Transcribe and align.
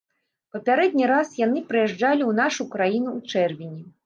Папярэдні 0.53 1.09
раз 1.11 1.29
яны 1.41 1.63
прыязджалі 1.69 2.23
ў 2.25 2.31
нашу 2.41 2.67
краіну 2.73 3.09
ў 3.13 3.47
чэрвені. 3.47 3.81